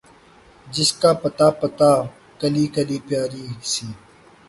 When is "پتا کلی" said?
1.61-2.65